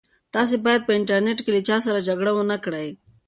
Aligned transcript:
تاسي 0.33 0.55
باید 0.65 0.81
په 0.85 0.91
انټرنيټ 0.99 1.39
کې 1.43 1.51
له 1.55 1.61
چا 1.67 1.77
سره 1.85 2.05
جګړه 2.07 2.31
ونه 2.35 2.57
کړئ. 2.65 2.87